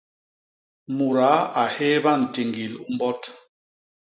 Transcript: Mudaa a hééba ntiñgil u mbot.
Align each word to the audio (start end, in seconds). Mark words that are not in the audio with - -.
Mudaa 0.95 1.39
a 1.61 1.63
hééba 1.75 2.11
ntiñgil 2.21 2.73
u 2.83 2.85
mbot. 2.93 3.21